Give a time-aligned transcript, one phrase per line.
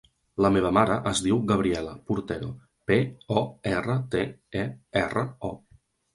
[0.43, 2.49] La meva mare es diu Gabriela Portero:
[2.93, 2.99] pe,
[3.37, 4.27] o, erra, te,
[4.65, 4.67] e,
[5.05, 5.55] erra, o.